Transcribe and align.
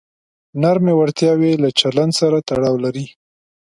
نرمې 0.61 0.93
وړتیاوې 0.95 1.51
له 1.63 1.69
چلند 1.79 2.11
سره 2.19 2.37
تړاو 2.49 2.75
لري. 2.85 3.05